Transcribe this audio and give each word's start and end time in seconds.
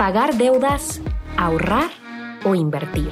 pagar 0.00 0.38
deudas, 0.38 0.98
ahorrar 1.36 1.90
o 2.46 2.54
invertir. 2.54 3.10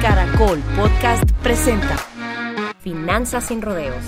Caracol 0.00 0.58
Podcast 0.74 1.30
presenta 1.42 1.98
Finanzas 2.78 3.44
sin 3.44 3.60
rodeos. 3.60 4.02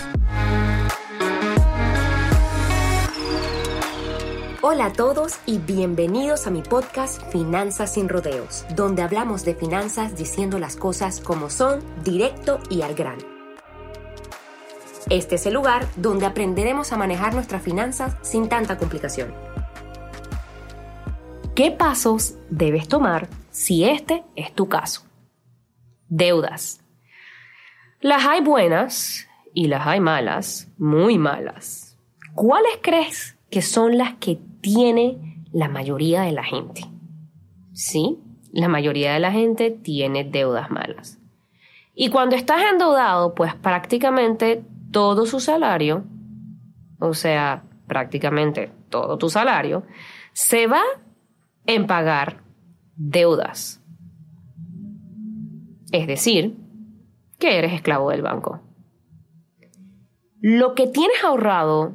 Hola 4.63 4.87
a 4.87 4.93
todos 4.95 5.41
y 5.45 5.59
bienvenidos 5.59 6.47
a 6.47 6.51
mi 6.53 6.63
podcast 6.63 7.23
Finanzas 7.31 7.93
sin 7.93 8.09
rodeos, 8.09 8.65
donde 8.75 9.03
hablamos 9.03 9.45
de 9.45 9.55
finanzas 9.55 10.17
diciendo 10.17 10.59
las 10.59 10.77
cosas 10.77 11.21
como 11.21 11.51
son, 11.51 11.81
directo 12.03 12.61
y 12.71 12.81
al 12.81 12.95
grano. 12.95 13.25
Este 15.11 15.35
es 15.35 15.45
el 15.45 15.53
lugar 15.53 15.87
donde 15.97 16.25
aprenderemos 16.25 16.93
a 16.93 16.97
manejar 16.97 17.35
nuestras 17.35 17.61
finanzas 17.61 18.17
sin 18.23 18.49
tanta 18.49 18.79
complicación. 18.79 19.48
¿Qué 21.59 21.73
pasos 21.73 22.37
debes 22.51 22.87
tomar 22.87 23.29
si 23.51 23.83
este 23.83 24.23
es 24.37 24.53
tu 24.53 24.69
caso? 24.69 25.03
Deudas. 26.09 26.85
Las 28.01 28.25
hay 28.27 28.43
buenas 28.43 29.27
y 29.55 29.67
las 29.67 29.85
hay 29.85 29.99
malas, 29.99 30.71
muy 30.79 31.19
malas. 31.19 31.99
¿Cuáles 32.37 32.79
crees 32.81 33.37
que 33.51 33.61
son 33.61 33.99
las 33.99 34.15
que 34.19 34.39
tiene 34.61 35.43
la 35.51 35.69
mayoría 35.69 36.23
de 36.23 36.31
la 36.31 36.45
gente? 36.45 36.83
Sí, 37.73 38.21
la 38.53 38.69
mayoría 38.69 39.15
de 39.15 39.19
la 39.19 39.33
gente 39.33 39.73
tiene 39.73 40.23
deudas 40.23 40.71
malas. 40.71 41.19
Y 41.93 42.11
cuando 42.11 42.37
estás 42.37 42.63
endeudado, 42.71 43.35
pues 43.35 43.57
prácticamente 43.57 44.63
todo 44.93 45.27
su 45.27 45.41
salario, 45.41 46.05
o 47.01 47.15
sea, 47.15 47.65
prácticamente 47.89 48.71
todo 48.91 49.19
tu 49.19 49.29
salario, 49.29 49.83
se 50.33 50.69
va 50.69 50.83
en 51.69 51.87
pagar 51.87 52.43
deudas. 52.97 53.81
Es 55.93 56.07
decir, 56.07 56.57
que 57.39 57.59
eres 57.59 57.75
esclavo 57.75 58.11
del 58.11 58.23
banco. 58.23 58.61
Lo 60.41 60.75
que 60.75 60.87
tienes 60.87 61.23
ahorrado, 61.23 61.95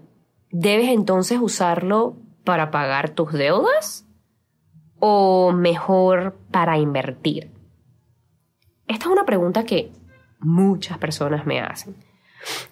¿debes 0.52 0.90
entonces 0.90 1.40
usarlo 1.42 2.18
para 2.44 2.70
pagar 2.70 3.10
tus 3.10 3.34
deudas? 3.34 4.06
¿O 5.00 5.52
mejor 5.52 6.38
para 6.52 6.78
invertir? 6.78 7.52
Esta 8.88 9.06
es 9.06 9.12
una 9.12 9.26
pregunta 9.26 9.66
que 9.66 9.92
muchas 10.40 11.00
personas 11.00 11.48
me 11.48 11.62
hacen. 11.62 11.96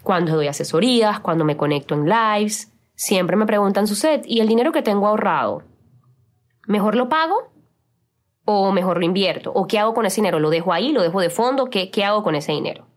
Cuando 0.03 0.35
doy 0.35 0.47
asesorías, 0.47 1.19
cuando 1.19 1.45
me 1.45 1.57
conecto 1.57 1.95
en 1.95 2.07
lives, 2.07 2.71
siempre 2.93 3.37
me 3.37 3.47
preguntan 3.47 3.87
su 3.87 3.95
set, 3.95 4.23
¿y 4.27 4.39
el 4.39 4.47
dinero 4.47 4.71
que 4.71 4.83
tengo 4.83 5.07
ahorrado? 5.07 5.70
¿Mejor 6.67 6.95
lo 6.95 7.09
pago? 7.09 7.51
¿O 8.45 8.71
mejor 8.71 8.97
lo 8.97 9.05
invierto? 9.05 9.51
¿O 9.53 9.67
qué 9.67 9.79
hago 9.79 9.93
con 9.93 10.05
ese 10.05 10.21
dinero? 10.21 10.39
¿Lo 10.39 10.49
dejo 10.49 10.73
ahí? 10.73 10.91
¿Lo 10.91 11.01
dejo 11.01 11.21
de 11.21 11.29
fondo? 11.29 11.69
¿Qué, 11.69 11.91
qué 11.91 12.03
hago 12.03 12.23
con 12.23 12.35
ese 12.35 12.51
dinero? 12.51 12.87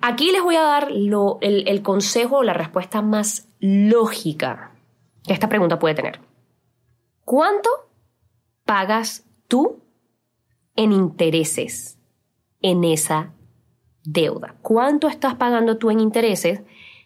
Aquí 0.00 0.32
les 0.32 0.42
voy 0.42 0.56
a 0.56 0.62
dar 0.62 0.88
el, 0.90 1.68
el 1.68 1.82
consejo 1.82 2.38
o 2.38 2.42
la 2.42 2.54
respuesta 2.54 3.02
más 3.02 3.48
lógica 3.58 4.72
que 5.26 5.34
esta 5.34 5.48
pregunta 5.48 5.78
puede 5.78 5.94
tener. 5.94 6.20
¿Cuánto 7.24 7.68
pagas 8.64 9.26
tú 9.46 9.82
en 10.74 10.92
intereses 10.92 11.98
en 12.62 12.84
esa 12.84 13.34
deuda? 14.04 14.56
¿Cuánto 14.62 15.06
estás 15.08 15.34
pagando 15.34 15.76
tú 15.76 15.90
en 15.90 16.00
intereses? 16.00 16.62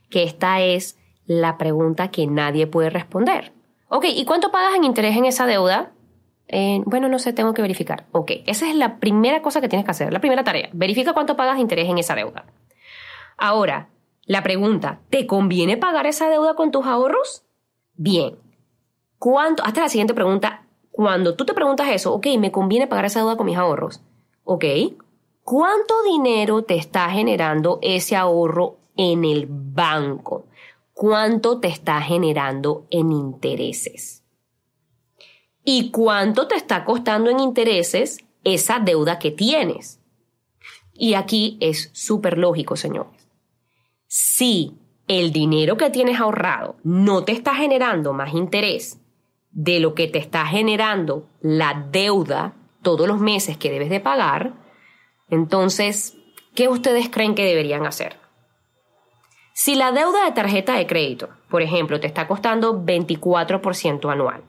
Que 0.08 0.22
esta 0.22 0.60
es 0.60 0.96
la 1.26 1.58
pregunta 1.58 2.12
que 2.12 2.28
nadie 2.28 2.68
puede 2.68 2.90
responder. 2.90 3.52
Ok, 3.88 4.06
¿y 4.08 4.24
cuánto 4.24 4.50
pagas 4.50 4.74
en 4.74 4.84
interés 4.84 5.16
en 5.16 5.24
esa 5.24 5.46
deuda? 5.46 5.92
Eh, 6.48 6.82
bueno, 6.84 7.08
no 7.08 7.18
sé, 7.18 7.32
tengo 7.32 7.54
que 7.54 7.62
verificar. 7.62 8.06
Ok, 8.12 8.32
esa 8.46 8.68
es 8.68 8.74
la 8.74 8.98
primera 8.98 9.42
cosa 9.42 9.60
que 9.60 9.68
tienes 9.68 9.84
que 9.84 9.90
hacer, 9.90 10.12
la 10.12 10.20
primera 10.20 10.44
tarea. 10.44 10.68
Verifica 10.72 11.12
cuánto 11.12 11.36
pagas 11.36 11.56
de 11.56 11.62
interés 11.62 11.88
en 11.88 11.98
esa 11.98 12.14
deuda. 12.14 12.46
Ahora, 13.36 13.88
la 14.26 14.42
pregunta, 14.42 15.00
¿te 15.10 15.26
conviene 15.26 15.76
pagar 15.76 16.06
esa 16.06 16.28
deuda 16.28 16.54
con 16.54 16.70
tus 16.70 16.86
ahorros? 16.86 17.44
Bien. 17.94 18.36
¿Cuánto? 19.18 19.62
Hasta 19.64 19.82
la 19.82 19.88
siguiente 19.88 20.14
pregunta. 20.14 20.66
Cuando 20.90 21.34
tú 21.34 21.44
te 21.44 21.54
preguntas 21.54 21.88
eso, 21.88 22.14
ok, 22.14 22.26
¿me 22.38 22.52
conviene 22.52 22.86
pagar 22.86 23.06
esa 23.06 23.20
deuda 23.20 23.36
con 23.36 23.46
mis 23.46 23.56
ahorros? 23.56 24.00
Ok. 24.44 24.64
¿Cuánto 25.42 26.02
dinero 26.04 26.62
te 26.62 26.76
está 26.76 27.10
generando 27.10 27.78
ese 27.82 28.16
ahorro 28.16 28.76
en 28.96 29.24
el 29.24 29.46
banco? 29.48 30.46
¿Cuánto 30.94 31.58
te 31.58 31.66
está 31.66 32.00
generando 32.00 32.86
en 32.88 33.10
intereses? 33.10 34.22
¿Y 35.64 35.90
cuánto 35.90 36.46
te 36.46 36.54
está 36.54 36.84
costando 36.84 37.30
en 37.30 37.40
intereses 37.40 38.24
esa 38.44 38.78
deuda 38.78 39.18
que 39.18 39.32
tienes? 39.32 39.98
Y 40.92 41.14
aquí 41.14 41.58
es 41.60 41.90
súper 41.92 42.38
lógico, 42.38 42.76
señores. 42.76 43.28
Si 44.06 44.78
el 45.08 45.32
dinero 45.32 45.76
que 45.76 45.90
tienes 45.90 46.20
ahorrado 46.20 46.76
no 46.84 47.24
te 47.24 47.32
está 47.32 47.56
generando 47.56 48.12
más 48.12 48.32
interés 48.32 49.00
de 49.50 49.80
lo 49.80 49.96
que 49.96 50.06
te 50.06 50.18
está 50.18 50.46
generando 50.46 51.28
la 51.40 51.88
deuda 51.90 52.54
todos 52.82 53.08
los 53.08 53.18
meses 53.18 53.56
que 53.56 53.72
debes 53.72 53.90
de 53.90 53.98
pagar, 53.98 54.54
entonces, 55.28 56.16
¿qué 56.54 56.68
ustedes 56.68 57.08
creen 57.08 57.34
que 57.34 57.44
deberían 57.44 57.84
hacer? 57.84 58.23
Si 59.56 59.76
la 59.76 59.92
deuda 59.92 60.24
de 60.24 60.32
tarjeta 60.32 60.74
de 60.74 60.88
crédito, 60.88 61.28
por 61.48 61.62
ejemplo, 61.62 62.00
te 62.00 62.08
está 62.08 62.26
costando 62.26 62.82
24% 62.84 64.10
anual 64.10 64.42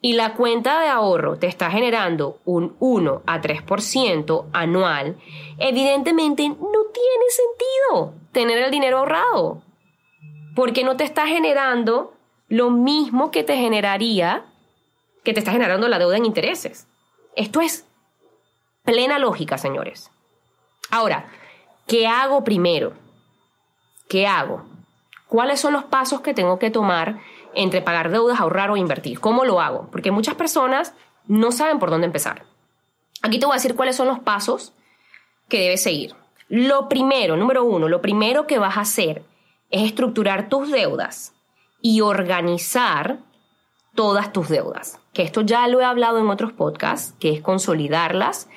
y 0.00 0.14
la 0.14 0.34
cuenta 0.34 0.80
de 0.80 0.88
ahorro 0.88 1.38
te 1.38 1.46
está 1.46 1.70
generando 1.70 2.40
un 2.44 2.74
1 2.80 3.22
a 3.24 3.40
3% 3.40 4.46
anual, 4.52 5.16
evidentemente 5.58 6.48
no 6.48 6.56
tiene 6.56 7.24
sentido 7.30 8.14
tener 8.32 8.58
el 8.58 8.72
dinero 8.72 8.98
ahorrado. 8.98 9.62
Porque 10.56 10.82
no 10.82 10.96
te 10.96 11.04
está 11.04 11.28
generando 11.28 12.12
lo 12.48 12.70
mismo 12.70 13.30
que 13.30 13.44
te 13.44 13.56
generaría, 13.56 14.44
que 15.22 15.32
te 15.32 15.38
está 15.38 15.52
generando 15.52 15.86
la 15.86 16.00
deuda 16.00 16.16
en 16.16 16.26
intereses. 16.26 16.88
Esto 17.36 17.60
es 17.60 17.86
plena 18.82 19.20
lógica, 19.20 19.56
señores. 19.56 20.10
Ahora, 20.90 21.30
¿qué 21.86 22.08
hago 22.08 22.42
primero? 22.42 23.01
¿Qué 24.12 24.26
hago? 24.26 24.62
¿Cuáles 25.26 25.58
son 25.58 25.72
los 25.72 25.84
pasos 25.84 26.20
que 26.20 26.34
tengo 26.34 26.58
que 26.58 26.70
tomar 26.70 27.20
entre 27.54 27.80
pagar 27.80 28.10
deudas, 28.10 28.40
ahorrar 28.40 28.70
o 28.70 28.76
invertir? 28.76 29.20
¿Cómo 29.20 29.46
lo 29.46 29.58
hago? 29.58 29.88
Porque 29.90 30.10
muchas 30.10 30.34
personas 30.34 30.92
no 31.28 31.50
saben 31.50 31.78
por 31.78 31.88
dónde 31.88 32.08
empezar. 32.08 32.44
Aquí 33.22 33.38
te 33.38 33.46
voy 33.46 33.54
a 33.54 33.56
decir 33.56 33.74
cuáles 33.74 33.96
son 33.96 34.08
los 34.08 34.18
pasos 34.18 34.74
que 35.48 35.60
debes 35.60 35.82
seguir. 35.82 36.14
Lo 36.50 36.90
primero, 36.90 37.38
número 37.38 37.64
uno, 37.64 37.88
lo 37.88 38.02
primero 38.02 38.46
que 38.46 38.58
vas 38.58 38.76
a 38.76 38.82
hacer 38.82 39.24
es 39.70 39.84
estructurar 39.84 40.50
tus 40.50 40.70
deudas 40.70 41.32
y 41.80 42.02
organizar 42.02 43.20
todas 43.94 44.30
tus 44.30 44.50
deudas. 44.50 45.00
Que 45.14 45.22
esto 45.22 45.40
ya 45.40 45.66
lo 45.68 45.80
he 45.80 45.86
hablado 45.86 46.18
en 46.18 46.28
otros 46.28 46.52
podcasts, 46.52 47.14
que 47.18 47.32
es 47.32 47.40
consolidarlas 47.40 48.50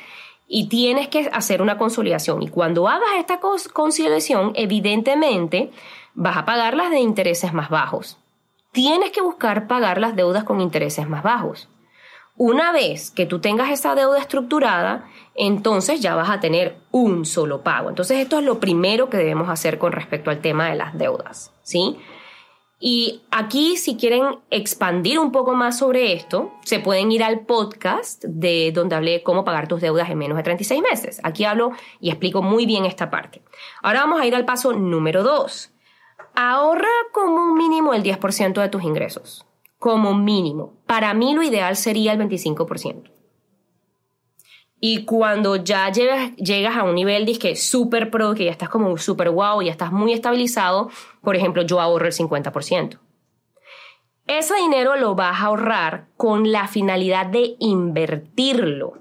y 0.47 0.67
tienes 0.69 1.07
que 1.07 1.29
hacer 1.33 1.61
una 1.61 1.77
consolidación. 1.77 2.43
Y 2.43 2.49
cuando 2.49 2.87
hagas 2.87 3.09
esta 3.17 3.39
consolidación, 3.39 4.51
evidentemente 4.55 5.71
vas 6.13 6.37
a 6.37 6.45
pagar 6.45 6.75
las 6.75 6.91
de 6.91 6.99
intereses 6.99 7.53
más 7.53 7.69
bajos. 7.69 8.17
Tienes 8.71 9.11
que 9.11 9.21
buscar 9.21 9.67
pagar 9.67 9.99
las 9.99 10.15
deudas 10.15 10.43
con 10.43 10.61
intereses 10.61 11.07
más 11.07 11.23
bajos. 11.23 11.69
Una 12.37 12.73
vez 12.73 13.11
que 13.11 13.25
tú 13.25 13.39
tengas 13.39 13.69
esa 13.69 13.95
deuda 13.95 14.19
estructurada, 14.19 15.09
entonces 15.35 16.01
ya 16.01 16.15
vas 16.15 16.29
a 16.29 16.41
tener 16.41 16.77
un 16.91 17.25
solo 17.25 17.61
pago. 17.61 17.87
Entonces 17.87 18.19
esto 18.19 18.39
es 18.39 18.45
lo 18.45 18.59
primero 18.59 19.09
que 19.09 19.17
debemos 19.17 19.47
hacer 19.47 19.77
con 19.77 19.93
respecto 19.93 20.29
al 20.29 20.41
tema 20.41 20.69
de 20.69 20.75
las 20.75 20.97
deudas, 20.97 21.53
¿sí? 21.63 21.97
Y 22.87 23.23
aquí, 23.31 23.77
si 23.77 23.97
quieren 23.97 24.37
expandir 24.51 25.17
un 25.17 25.31
poco 25.31 25.55
más 25.55 25.79
sobre 25.79 26.13
esto, 26.13 26.53
se 26.63 26.77
pueden 26.77 27.11
ir 27.11 27.23
al 27.23 27.39
podcast 27.39 28.23
de 28.25 28.71
donde 28.71 28.95
hablé 28.95 29.11
de 29.13 29.23
cómo 29.23 29.43
pagar 29.43 29.67
tus 29.67 29.81
deudas 29.81 30.07
en 30.07 30.19
menos 30.19 30.37
de 30.37 30.43
36 30.43 30.83
meses. 30.83 31.19
Aquí 31.23 31.45
hablo 31.45 31.71
y 31.99 32.09
explico 32.11 32.43
muy 32.43 32.67
bien 32.67 32.85
esta 32.85 33.09
parte. 33.09 33.41
Ahora 33.81 34.01
vamos 34.01 34.21
a 34.21 34.27
ir 34.27 34.35
al 34.35 34.45
paso 34.45 34.73
número 34.73 35.23
2. 35.23 35.71
Ahorra 36.35 36.87
como 37.11 37.55
mínimo 37.55 37.95
el 37.95 38.03
10% 38.03 38.61
de 38.61 38.69
tus 38.69 38.83
ingresos. 38.83 39.47
Como 39.79 40.13
mínimo. 40.13 40.75
Para 40.85 41.15
mí 41.15 41.33
lo 41.33 41.41
ideal 41.41 41.75
sería 41.77 42.13
el 42.13 42.19
25%. 42.19 43.14
Y 44.79 45.05
cuando 45.05 45.55
ya 45.55 45.89
llegas, 45.91 46.77
a 46.77 46.83
un 46.83 46.95
nivel 46.95 47.25
disque 47.25 47.55
super 47.55 48.11
pro, 48.11 48.35
que 48.35 48.45
ya 48.45 48.51
estás 48.51 48.69
como 48.69 48.97
super 48.97 49.29
wow, 49.29 49.61
ya 49.61 49.71
estás 49.71 49.91
muy 49.91 50.13
estabilizado, 50.13 50.89
por 51.21 51.35
ejemplo, 51.35 51.63
yo 51.63 51.79
ahorro 51.79 52.05
el 52.05 52.13
50%. 52.13 52.99
Ese 54.27 54.55
dinero 54.55 54.95
lo 54.95 55.15
vas 55.15 55.39
a 55.39 55.45
ahorrar 55.45 56.07
con 56.17 56.51
la 56.51 56.67
finalidad 56.67 57.27
de 57.27 57.55
invertirlo. 57.59 58.99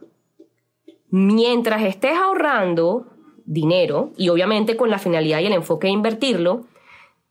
Mientras 1.10 1.82
estés 1.82 2.16
ahorrando 2.16 3.06
dinero, 3.44 4.12
y 4.16 4.28
obviamente 4.28 4.76
con 4.76 4.90
la 4.90 4.98
finalidad 4.98 5.40
y 5.40 5.46
el 5.46 5.52
enfoque 5.52 5.86
de 5.86 5.92
invertirlo, 5.92 6.66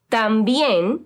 también 0.10 1.06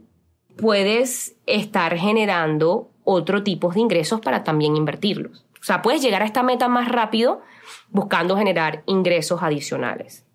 puedes 0.58 1.38
estar 1.46 1.98
generando 1.98 2.90
otro 3.04 3.44
tipo 3.44 3.72
de 3.72 3.80
ingresos 3.80 4.20
para 4.20 4.44
también 4.44 4.76
invertirlos. 4.76 5.47
Sea, 5.68 5.82
puedes 5.82 6.02
llegar 6.02 6.22
a 6.22 6.26
esta 6.26 6.44
meta 6.44 6.70
más 6.70 6.88
rápido 6.88 7.42
buscando 7.90 8.38
generar 8.38 8.84
ingresos 8.86 9.44
adicionales. 9.44 10.26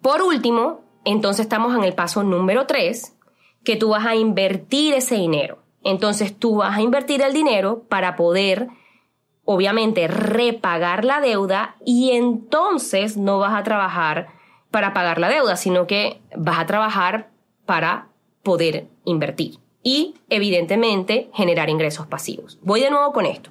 Por 0.00 0.22
último, 0.22 0.82
entonces 1.04 1.46
estamos 1.46 1.74
en 1.74 1.82
el 1.82 1.92
paso 1.92 2.22
número 2.22 2.68
3, 2.68 3.16
que 3.64 3.74
tú 3.74 3.88
vas 3.88 4.06
a 4.06 4.14
invertir 4.14 4.94
ese 4.94 5.16
dinero. 5.16 5.58
Entonces 5.82 6.38
tú 6.38 6.54
vas 6.54 6.76
a 6.76 6.82
invertir 6.82 7.20
el 7.20 7.32
dinero 7.32 7.82
para 7.88 8.14
poder, 8.14 8.68
obviamente, 9.44 10.06
repagar 10.06 11.04
la 11.04 11.20
deuda 11.20 11.74
y 11.84 12.12
entonces 12.12 13.16
no 13.16 13.40
vas 13.40 13.58
a 13.58 13.64
trabajar 13.64 14.28
para 14.70 14.94
pagar 14.94 15.18
la 15.18 15.30
deuda, 15.30 15.56
sino 15.56 15.88
que 15.88 16.20
vas 16.36 16.60
a 16.60 16.66
trabajar 16.66 17.30
para 17.64 18.06
poder 18.44 18.86
invertir 19.04 19.58
y, 19.82 20.14
evidentemente, 20.30 21.28
generar 21.34 21.70
ingresos 21.70 22.06
pasivos. 22.06 22.60
Voy 22.62 22.80
de 22.80 22.90
nuevo 22.90 23.12
con 23.12 23.26
esto. 23.26 23.50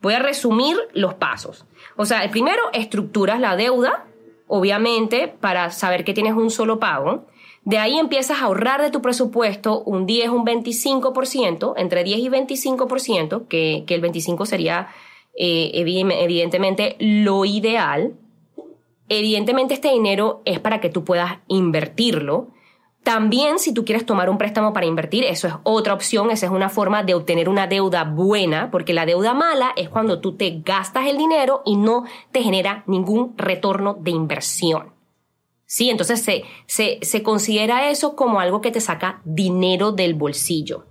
Voy 0.00 0.14
a 0.14 0.18
resumir 0.18 0.76
los 0.92 1.14
pasos. 1.14 1.66
O 1.96 2.06
sea, 2.06 2.24
el 2.24 2.30
primero, 2.30 2.62
estructuras 2.72 3.40
la 3.40 3.56
deuda, 3.56 4.06
obviamente, 4.46 5.28
para 5.28 5.70
saber 5.70 6.04
que 6.04 6.14
tienes 6.14 6.34
un 6.34 6.50
solo 6.50 6.78
pago. 6.78 7.26
De 7.64 7.78
ahí 7.78 7.98
empiezas 7.98 8.40
a 8.40 8.44
ahorrar 8.44 8.80
de 8.80 8.90
tu 8.90 9.02
presupuesto 9.02 9.82
un 9.82 10.06
10, 10.06 10.30
un 10.30 10.46
25%, 10.46 11.74
entre 11.76 12.04
10 12.04 12.18
y 12.18 12.28
25%, 12.28 13.48
que, 13.48 13.84
que 13.86 13.94
el 13.94 14.00
25 14.00 14.46
sería 14.46 14.88
eh, 15.34 15.70
evidentemente 15.74 16.96
lo 16.98 17.44
ideal. 17.44 18.14
Evidentemente 19.08 19.74
este 19.74 19.90
dinero 19.90 20.42
es 20.44 20.60
para 20.60 20.80
que 20.80 20.88
tú 20.88 21.04
puedas 21.04 21.38
invertirlo 21.48 22.48
también, 23.02 23.58
si 23.58 23.72
tú 23.72 23.84
quieres 23.84 24.04
tomar 24.04 24.28
un 24.28 24.36
préstamo 24.36 24.72
para 24.72 24.86
invertir, 24.86 25.24
eso 25.24 25.48
es 25.48 25.54
otra 25.62 25.94
opción, 25.94 26.30
esa 26.30 26.46
es 26.46 26.52
una 26.52 26.68
forma 26.68 27.02
de 27.02 27.14
obtener 27.14 27.48
una 27.48 27.66
deuda 27.66 28.04
buena, 28.04 28.70
porque 28.70 28.92
la 28.92 29.06
deuda 29.06 29.32
mala 29.32 29.72
es 29.76 29.88
cuando 29.88 30.20
tú 30.20 30.36
te 30.36 30.60
gastas 30.64 31.06
el 31.06 31.16
dinero 31.16 31.62
y 31.64 31.76
no 31.76 32.04
te 32.30 32.42
genera 32.42 32.84
ningún 32.86 33.34
retorno 33.38 33.94
de 33.94 34.10
inversión. 34.10 34.92
Sí, 35.64 35.88
entonces 35.88 36.20
se, 36.20 36.44
se, 36.66 36.98
se 37.00 37.22
considera 37.22 37.90
eso 37.90 38.16
como 38.16 38.38
algo 38.40 38.60
que 38.60 38.72
te 38.72 38.80
saca 38.80 39.22
dinero 39.24 39.92
del 39.92 40.14
bolsillo. 40.14 40.84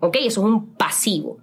¿Ok? 0.00 0.16
Eso 0.16 0.40
es 0.40 0.46
un 0.46 0.74
pasivo. 0.74 1.38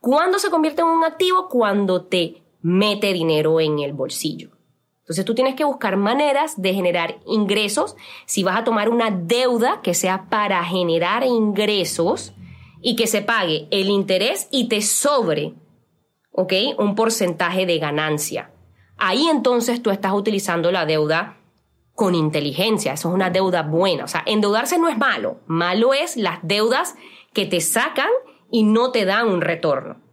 ¿Cuándo 0.00 0.38
se 0.38 0.50
convierte 0.50 0.82
en 0.82 0.88
un 0.88 1.04
activo? 1.04 1.48
Cuando 1.48 2.04
te 2.04 2.42
mete 2.62 3.12
dinero 3.12 3.60
en 3.60 3.80
el 3.80 3.92
bolsillo. 3.92 4.53
Entonces 5.04 5.26
tú 5.26 5.34
tienes 5.34 5.54
que 5.54 5.64
buscar 5.64 5.98
maneras 5.98 6.54
de 6.56 6.72
generar 6.72 7.18
ingresos. 7.26 7.94
Si 8.24 8.42
vas 8.42 8.58
a 8.58 8.64
tomar 8.64 8.88
una 8.88 9.10
deuda 9.10 9.82
que 9.82 9.92
sea 9.92 10.30
para 10.30 10.64
generar 10.64 11.24
ingresos 11.24 12.32
y 12.80 12.96
que 12.96 13.06
se 13.06 13.20
pague 13.20 13.68
el 13.70 13.90
interés 13.90 14.48
y 14.50 14.68
te 14.68 14.80
sobre, 14.80 15.52
¿ok? 16.32 16.54
Un 16.78 16.94
porcentaje 16.94 17.66
de 17.66 17.78
ganancia. 17.78 18.50
Ahí 18.96 19.28
entonces 19.28 19.82
tú 19.82 19.90
estás 19.90 20.14
utilizando 20.14 20.72
la 20.72 20.86
deuda 20.86 21.36
con 21.94 22.14
inteligencia. 22.14 22.94
Eso 22.94 23.10
es 23.10 23.14
una 23.14 23.28
deuda 23.28 23.60
buena. 23.60 24.04
O 24.04 24.08
sea, 24.08 24.22
endeudarse 24.24 24.78
no 24.78 24.88
es 24.88 24.96
malo. 24.96 25.40
Malo 25.46 25.92
es 25.92 26.16
las 26.16 26.38
deudas 26.42 26.94
que 27.34 27.44
te 27.44 27.60
sacan 27.60 28.08
y 28.50 28.62
no 28.62 28.90
te 28.90 29.04
dan 29.04 29.28
un 29.28 29.42
retorno. 29.42 30.03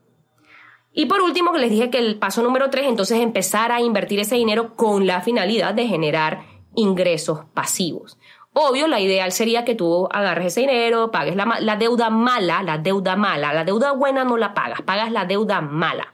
Y 0.94 1.06
por 1.06 1.22
último, 1.22 1.54
que 1.54 1.60
les 1.60 1.72
dije 1.72 1.90
que 1.90 2.00
el 2.00 2.20
paso 2.20 2.44
número 2.44 2.70
tres, 2.70 2.86
entonces 2.86 3.20
empezar 3.20 3.72
a 3.72 3.82
invertir 3.82 4.20
ese 4.20 4.36
dinero 4.36 4.76
con 4.76 5.08
la 5.08 5.22
finalidad 5.22 5.74
de 5.74 5.88
generar 5.88 6.44
ingresos 6.76 7.46
pasivos. 7.54 8.18
Obvio, 8.54 8.88
la 8.88 9.00
ideal 9.00 9.32
sería 9.32 9.64
que 9.64 9.76
tú 9.76 10.10
agarres 10.12 10.48
ese 10.48 10.62
dinero, 10.62 11.10
pagues 11.10 11.38
la, 11.38 11.46
la, 11.62 11.78
deuda 11.78 12.10
mala, 12.10 12.64
la 12.64 12.78
deuda 12.78 13.16
mala, 13.16 13.54
la 13.54 13.64
deuda 13.64 13.94
buena 13.94 14.26
no 14.26 14.36
la 14.36 14.54
pagas, 14.54 14.82
pagas 14.82 15.12
la 15.12 15.24
deuda 15.24 15.62
mala 15.62 16.14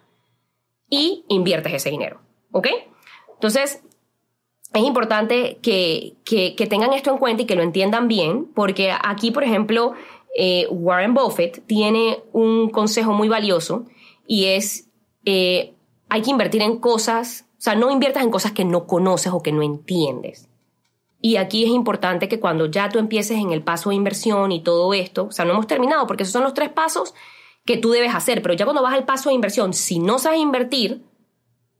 y 0.87 1.25
inviertes 1.29 1.73
ese 1.73 1.89
dinero. 1.89 2.21
¿Ok? 2.51 2.67
Entonces, 3.33 3.83
es 4.73 4.83
importante 4.83 5.57
que, 5.63 6.17
que, 6.23 6.67
tengan 6.67 6.93
esto 6.93 7.11
en 7.11 7.17
cuenta 7.17 7.43
y 7.43 7.45
que 7.45 7.55
lo 7.55 7.63
entiendan 7.63 8.07
bien, 8.07 8.45
porque 8.53 8.91
aquí, 8.91 9.31
por 9.31 9.43
ejemplo, 9.43 9.93
eh, 10.37 10.67
Warren 10.69 11.15
Buffett 11.15 11.65
tiene 11.65 12.19
un 12.33 12.69
consejo 12.69 13.13
muy 13.13 13.29
valioso 13.29 13.85
y 14.27 14.45
es, 14.45 14.89
eh, 15.25 15.73
hay 16.09 16.21
que 16.21 16.31
invertir 16.31 16.61
en 16.61 16.77
cosas, 16.77 17.45
o 17.57 17.61
sea, 17.61 17.75
no 17.75 17.89
inviertas 17.89 18.23
en 18.23 18.29
cosas 18.29 18.51
que 18.51 18.65
no 18.65 18.85
conoces 18.85 19.31
o 19.31 19.41
que 19.41 19.51
no 19.51 19.63
entiendes. 19.63 20.49
Y 21.19 21.37
aquí 21.37 21.63
es 21.63 21.71
importante 21.71 22.27
que 22.27 22.39
cuando 22.39 22.67
ya 22.67 22.89
tú 22.89 22.99
empieces 22.99 23.37
en 23.37 23.51
el 23.51 23.63
paso 23.63 23.89
de 23.89 23.95
inversión 23.95 24.51
y 24.51 24.61
todo 24.61 24.93
esto, 24.93 25.25
o 25.25 25.31
sea, 25.31 25.45
no 25.45 25.53
hemos 25.53 25.65
terminado 25.65 26.05
porque 26.05 26.23
esos 26.23 26.33
son 26.33 26.43
los 26.43 26.53
tres 26.53 26.69
pasos 26.69 27.15
que 27.65 27.77
tú 27.77 27.89
debes 27.89 28.13
hacer, 28.13 28.41
pero 28.41 28.53
ya 28.53 28.65
cuando 28.65 28.83
vas 28.83 28.93
al 28.93 29.05
paso 29.05 29.29
de 29.29 29.35
inversión, 29.35 29.73
si 29.73 29.99
no 29.99 30.19
sabes 30.19 30.39
invertir, 30.39 31.03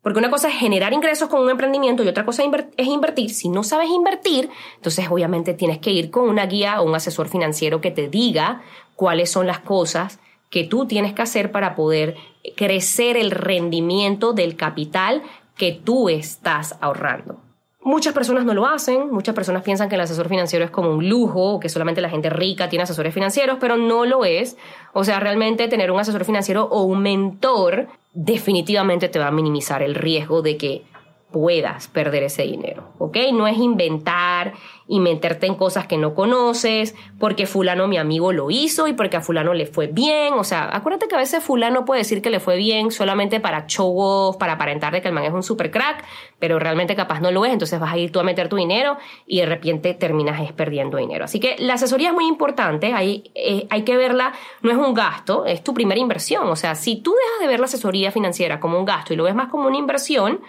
porque 0.01 0.19
una 0.19 0.29
cosa 0.29 0.47
es 0.47 0.55
generar 0.55 0.93
ingresos 0.93 1.27
con 1.27 1.41
un 1.41 1.49
emprendimiento 1.49 2.03
y 2.03 2.07
otra 2.07 2.25
cosa 2.25 2.43
es 2.77 2.87
invertir. 2.87 3.29
Si 3.29 3.49
no 3.49 3.63
sabes 3.63 3.89
invertir, 3.89 4.49
entonces 4.75 5.05
obviamente 5.09 5.53
tienes 5.53 5.79
que 5.79 5.91
ir 5.91 6.11
con 6.11 6.29
una 6.29 6.45
guía 6.45 6.81
o 6.81 6.85
un 6.85 6.95
asesor 6.95 7.27
financiero 7.27 7.81
que 7.81 7.91
te 7.91 8.07
diga 8.07 8.61
cuáles 8.95 9.29
son 9.29 9.47
las 9.47 9.59
cosas 9.59 10.19
que 10.49 10.63
tú 10.63 10.85
tienes 10.85 11.13
que 11.13 11.21
hacer 11.21 11.51
para 11.51 11.75
poder 11.75 12.15
crecer 12.55 13.17
el 13.17 13.31
rendimiento 13.31 14.33
del 14.33 14.55
capital 14.55 15.23
que 15.57 15.71
tú 15.71 16.09
estás 16.09 16.77
ahorrando. 16.81 17.41
Muchas 17.81 18.13
personas 18.13 18.43
no 18.43 18.53
lo 18.53 18.65
hacen, 18.65 19.09
muchas 19.11 19.33
personas 19.33 19.63
piensan 19.63 19.87
que 19.87 19.95
el 19.95 20.01
asesor 20.01 20.27
financiero 20.27 20.65
es 20.65 20.71
como 20.71 20.91
un 20.91 21.07
lujo 21.07 21.53
o 21.53 21.59
que 21.59 21.69
solamente 21.69 22.01
la 22.01 22.09
gente 22.09 22.29
rica 22.29 22.67
tiene 22.67 22.83
asesores 22.83 23.13
financieros, 23.13 23.57
pero 23.61 23.77
no 23.77 24.05
lo 24.05 24.25
es. 24.25 24.57
O 24.91 25.05
sea, 25.05 25.21
realmente 25.21 25.69
tener 25.69 25.89
un 25.91 25.99
asesor 25.99 26.25
financiero 26.25 26.65
o 26.65 26.83
un 26.83 27.01
mentor 27.01 27.87
definitivamente 28.13 29.07
te 29.07 29.19
va 29.19 29.27
a 29.27 29.31
minimizar 29.31 29.83
el 29.83 29.95
riesgo 29.95 30.41
de 30.41 30.57
que 30.57 30.83
puedas 31.31 31.89
perder 31.89 32.23
ese 32.23 32.43
dinero, 32.43 32.93
¿ok? 32.99 33.17
No 33.33 33.47
es 33.47 33.57
inventar 33.57 34.53
y 34.87 35.01
meterte 35.01 35.45
en 35.45 35.55
cosas 35.55 35.85
que 35.85 35.97
no 35.97 36.15
conoces, 36.15 36.95
porque 37.19 37.45
fulano 37.45 37.89
mi 37.89 37.97
amigo 37.97 38.31
lo 38.31 38.49
hizo 38.49 38.87
y 38.87 38.93
porque 38.93 39.17
a 39.17 39.21
fulano 39.21 39.53
le 39.53 39.65
fue 39.65 39.87
bien, 39.87 40.35
o 40.35 40.45
sea, 40.45 40.69
acuérdate 40.73 41.09
que 41.09 41.15
a 41.15 41.17
veces 41.17 41.43
fulano 41.43 41.83
puede 41.83 41.99
decir 41.99 42.21
que 42.21 42.29
le 42.29 42.39
fue 42.39 42.55
bien 42.55 42.91
solamente 42.91 43.41
para 43.41 43.67
show 43.67 43.93
off, 43.99 44.37
para 44.37 44.53
aparentar 44.53 44.93
de 44.93 45.01
que 45.01 45.09
el 45.09 45.13
man 45.13 45.25
es 45.25 45.33
un 45.33 45.43
super 45.43 45.69
crack, 45.69 46.05
pero 46.39 46.59
realmente 46.59 46.95
capaz 46.95 47.19
no 47.19 47.29
lo 47.31 47.43
es, 47.43 47.51
entonces 47.51 47.77
vas 47.77 47.91
a 47.91 47.97
ir 47.97 48.09
tú 48.09 48.21
a 48.21 48.23
meter 48.23 48.47
tu 48.47 48.55
dinero 48.55 48.97
y 49.25 49.41
de 49.41 49.47
repente 49.47 49.93
terminas 49.95 50.49
perdiendo 50.53 50.97
dinero. 50.97 51.25
Así 51.25 51.41
que 51.41 51.57
la 51.59 51.73
asesoría 51.73 52.09
es 52.09 52.15
muy 52.15 52.25
importante, 52.25 52.93
hay, 52.93 53.31
eh, 53.35 53.67
hay 53.69 53.81
que 53.81 53.97
verla, 53.97 54.31
no 54.61 54.71
es 54.71 54.77
un 54.77 54.93
gasto, 54.93 55.45
es 55.45 55.61
tu 55.61 55.73
primera 55.73 55.99
inversión, 55.99 56.47
o 56.47 56.55
sea, 56.55 56.75
si 56.75 56.95
tú 57.01 57.13
dejas 57.13 57.41
de 57.41 57.47
ver 57.47 57.59
la 57.59 57.65
asesoría 57.65 58.11
financiera 58.11 58.61
como 58.61 58.79
un 58.79 58.85
gasto 58.85 59.13
y 59.13 59.17
lo 59.17 59.25
ves 59.25 59.35
más 59.35 59.49
como 59.49 59.67
una 59.67 59.77
inversión, 59.77 60.39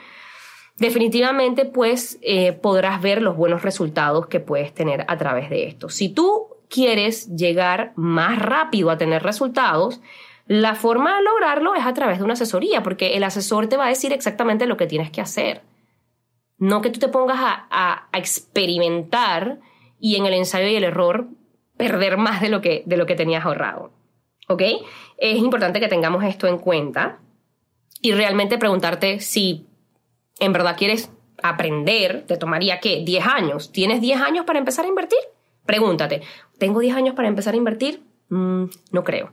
definitivamente 0.78 1.64
pues 1.64 2.18
eh, 2.22 2.52
podrás 2.52 3.02
ver 3.02 3.22
los 3.22 3.36
buenos 3.36 3.62
resultados 3.62 4.26
que 4.26 4.40
puedes 4.40 4.72
tener 4.72 5.04
a 5.08 5.16
través 5.16 5.50
de 5.50 5.66
esto. 5.66 5.88
Si 5.88 6.08
tú 6.08 6.56
quieres 6.70 7.34
llegar 7.34 7.92
más 7.96 8.38
rápido 8.38 8.90
a 8.90 8.98
tener 8.98 9.22
resultados, 9.22 10.00
la 10.46 10.74
forma 10.74 11.16
de 11.16 11.22
lograrlo 11.22 11.74
es 11.74 11.84
a 11.84 11.94
través 11.94 12.18
de 12.18 12.24
una 12.24 12.32
asesoría, 12.34 12.82
porque 12.82 13.16
el 13.16 13.24
asesor 13.24 13.68
te 13.68 13.76
va 13.76 13.86
a 13.86 13.90
decir 13.90 14.12
exactamente 14.12 14.66
lo 14.66 14.76
que 14.76 14.86
tienes 14.86 15.10
que 15.10 15.20
hacer. 15.20 15.62
No 16.56 16.80
que 16.80 16.90
tú 16.90 17.00
te 17.00 17.08
pongas 17.08 17.38
a, 17.38 17.68
a, 17.70 18.08
experimentar 18.18 19.60
y 20.00 20.16
en 20.16 20.26
el 20.26 20.34
ensayo 20.34 20.66
y 20.68 20.76
el 20.76 20.84
error 20.84 21.28
perder 21.76 22.16
más 22.16 22.40
de 22.40 22.48
lo 22.48 22.60
que, 22.60 22.82
de 22.86 22.96
lo 22.96 23.06
que 23.06 23.14
tenías 23.14 23.44
ahorrado. 23.44 23.92
¿Ok? 24.48 24.62
Es 25.18 25.36
importante 25.36 25.80
que 25.80 25.88
tengamos 25.88 26.24
esto 26.24 26.46
en 26.46 26.58
cuenta 26.58 27.18
y 28.00 28.12
realmente 28.12 28.58
preguntarte 28.58 29.20
si 29.20 29.67
en 30.40 30.52
verdad 30.52 30.76
quieres 30.76 31.10
aprender, 31.42 32.24
te 32.26 32.36
tomaría 32.36 32.80
qué? 32.80 33.02
10 33.04 33.26
años. 33.26 33.72
¿Tienes 33.72 34.00
10 34.00 34.20
años 34.20 34.44
para 34.44 34.58
empezar 34.58 34.84
a 34.84 34.88
invertir? 34.88 35.18
Pregúntate, 35.64 36.22
¿tengo 36.58 36.80
10 36.80 36.96
años 36.96 37.14
para 37.14 37.28
empezar 37.28 37.54
a 37.54 37.58
invertir? 37.58 38.02
Mm, 38.30 38.64
no 38.90 39.04
creo. 39.04 39.30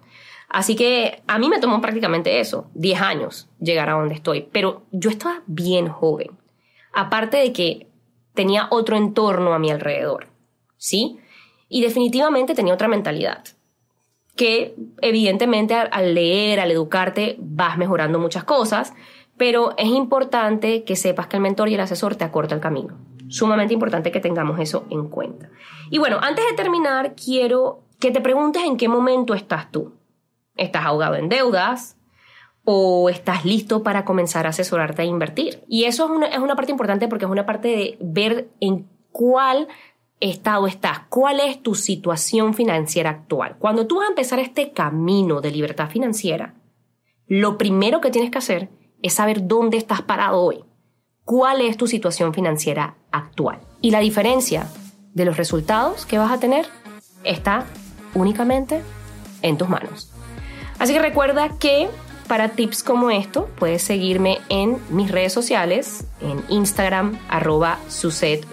Así 0.49 0.75
que 0.75 1.21
a 1.27 1.39
mí 1.39 1.49
me 1.49 1.59
tomó 1.59 1.81
prácticamente 1.81 2.39
eso, 2.39 2.69
10 2.75 3.01
años 3.01 3.49
llegar 3.59 3.89
a 3.89 3.93
donde 3.93 4.15
estoy, 4.15 4.47
pero 4.51 4.83
yo 4.91 5.09
estaba 5.09 5.41
bien 5.47 5.87
joven. 5.87 6.31
Aparte 6.93 7.37
de 7.37 7.51
que 7.51 7.87
tenía 8.33 8.67
otro 8.69 8.95
entorno 8.95 9.53
a 9.53 9.59
mi 9.59 9.71
alrededor, 9.71 10.27
¿sí? 10.77 11.19
Y 11.67 11.81
definitivamente 11.81 12.53
tenía 12.53 12.73
otra 12.73 12.87
mentalidad, 12.87 13.43
que 14.35 14.75
evidentemente 15.01 15.73
al 15.73 16.13
leer, 16.13 16.59
al 16.59 16.71
educarte, 16.71 17.37
vas 17.39 17.77
mejorando 17.77 18.19
muchas 18.19 18.43
cosas, 18.43 18.93
pero 19.37 19.73
es 19.77 19.87
importante 19.87 20.83
que 20.83 20.95
sepas 20.95 21.27
que 21.27 21.37
el 21.37 21.43
mentor 21.43 21.69
y 21.69 21.75
el 21.75 21.79
asesor 21.79 22.15
te 22.15 22.23
acorta 22.23 22.55
el 22.55 22.61
camino. 22.61 22.97
Sumamente 23.27 23.73
importante 23.73 24.11
que 24.11 24.19
tengamos 24.19 24.59
eso 24.59 24.85
en 24.89 25.07
cuenta. 25.09 25.49
Y 25.89 25.97
bueno, 25.97 26.19
antes 26.21 26.45
de 26.49 26.55
terminar, 26.55 27.15
quiero 27.15 27.83
que 27.99 28.11
te 28.11 28.21
preguntes 28.21 28.63
en 28.63 28.77
qué 28.77 28.87
momento 28.87 29.33
estás 29.33 29.71
tú. 29.71 29.93
¿Estás 30.55 30.85
ahogado 30.85 31.15
en 31.15 31.27
deudas? 31.27 31.97
¿O 32.63 33.09
estás 33.09 33.45
listo 33.45 33.83
para 33.83 34.05
comenzar 34.05 34.45
a 34.45 34.49
asesorarte 34.49 35.01
a 35.01 35.05
invertir? 35.05 35.63
Y 35.67 35.85
eso 35.85 36.05
es 36.05 36.11
una, 36.11 36.27
es 36.27 36.39
una 36.39 36.55
parte 36.55 36.71
importante 36.71 37.07
porque 37.07 37.25
es 37.25 37.31
una 37.31 37.45
parte 37.45 37.67
de 37.69 37.97
ver 37.99 38.49
en 38.59 38.87
cuál 39.11 39.67
estado 40.19 40.67
estás? 40.67 41.01
¿Cuál 41.09 41.39
es 41.39 41.61
tu 41.61 41.75
situación 41.75 42.53
financiera 42.53 43.09
actual? 43.09 43.55
Cuando 43.59 43.87
tú 43.87 43.97
vas 43.97 44.05
a 44.05 44.09
empezar 44.09 44.39
este 44.39 44.71
camino 44.71 45.41
de 45.41 45.51
libertad 45.51 45.89
financiera, 45.89 46.55
lo 47.27 47.57
primero 47.57 48.01
que 48.01 48.11
tienes 48.11 48.31
que 48.31 48.37
hacer 48.37 48.69
es 49.05 49.13
saber 49.13 49.47
dónde 49.47 49.77
estás 49.77 50.01
parado 50.01 50.41
hoy. 50.41 50.63
¿Cuál 51.25 51.61
es 51.61 51.77
tu 51.77 51.85
situación 51.85 52.33
financiera 52.33 52.95
actual? 53.11 53.59
Y 53.79 53.91
la 53.91 53.99
diferencia 53.99 54.67
de 55.13 55.25
los 55.25 55.37
resultados 55.37 56.07
que 56.07 56.17
vas 56.17 56.31
a 56.31 56.39
tener 56.39 56.65
está 57.23 57.65
únicamente 58.15 58.81
en 59.43 59.57
tus 59.59 59.69
manos. 59.69 60.11
Así 60.79 60.91
que 60.91 60.99
recuerda 60.99 61.49
que 61.59 61.87
para 62.27 62.49
tips 62.49 62.81
como 62.81 63.11
esto 63.11 63.47
puedes 63.59 63.83
seguirme 63.83 64.39
en 64.49 64.77
mis 64.89 65.11
redes 65.11 65.33
sociales, 65.33 66.05
en 66.21 66.43
Instagram 66.49 67.19
arroba 67.29 67.77
Suset 67.87 68.43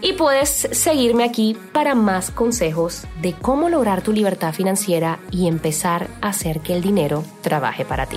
y 0.00 0.12
puedes 0.14 0.48
seguirme 0.48 1.24
aquí 1.24 1.56
para 1.72 1.94
más 1.94 2.30
consejos 2.30 3.04
de 3.20 3.34
cómo 3.34 3.68
lograr 3.68 4.00
tu 4.00 4.12
libertad 4.12 4.54
financiera 4.54 5.18
y 5.30 5.48
empezar 5.48 6.08
a 6.22 6.28
hacer 6.28 6.60
que 6.60 6.74
el 6.74 6.82
dinero 6.82 7.24
trabaje 7.42 7.84
para 7.84 8.06
ti. 8.06 8.16